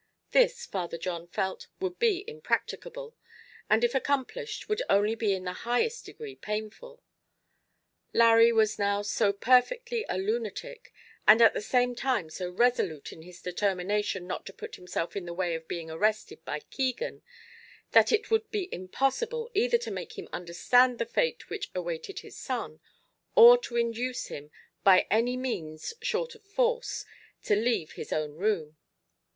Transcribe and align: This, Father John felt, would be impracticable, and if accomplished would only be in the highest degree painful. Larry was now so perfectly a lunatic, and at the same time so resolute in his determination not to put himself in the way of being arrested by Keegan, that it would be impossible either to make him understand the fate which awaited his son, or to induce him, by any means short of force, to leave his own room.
This, 0.31 0.65
Father 0.65 0.97
John 0.97 1.27
felt, 1.27 1.67
would 1.79 1.99
be 1.99 2.25
impracticable, 2.27 3.15
and 3.69 3.83
if 3.83 3.93
accomplished 3.93 4.67
would 4.67 4.81
only 4.89 5.13
be 5.13 5.31
in 5.33 5.43
the 5.43 5.53
highest 5.53 6.05
degree 6.07 6.33
painful. 6.35 7.03
Larry 8.11 8.51
was 8.51 8.79
now 8.79 9.03
so 9.03 9.31
perfectly 9.31 10.03
a 10.09 10.17
lunatic, 10.17 10.91
and 11.27 11.39
at 11.39 11.53
the 11.53 11.61
same 11.61 11.93
time 11.93 12.31
so 12.31 12.49
resolute 12.49 13.13
in 13.13 13.21
his 13.21 13.43
determination 13.43 14.25
not 14.25 14.43
to 14.47 14.53
put 14.53 14.75
himself 14.75 15.15
in 15.15 15.25
the 15.27 15.35
way 15.35 15.53
of 15.53 15.67
being 15.67 15.91
arrested 15.91 16.43
by 16.43 16.61
Keegan, 16.61 17.21
that 17.91 18.11
it 18.11 18.31
would 18.31 18.49
be 18.49 18.69
impossible 18.73 19.51
either 19.53 19.77
to 19.77 19.91
make 19.91 20.17
him 20.17 20.27
understand 20.33 20.97
the 20.97 21.05
fate 21.05 21.47
which 21.51 21.69
awaited 21.75 22.21
his 22.21 22.35
son, 22.35 22.79
or 23.35 23.55
to 23.59 23.75
induce 23.77 24.29
him, 24.29 24.49
by 24.83 25.05
any 25.11 25.37
means 25.37 25.93
short 26.01 26.33
of 26.33 26.43
force, 26.43 27.05
to 27.43 27.55
leave 27.55 27.91
his 27.91 28.11
own 28.11 28.33
room. 28.33 28.77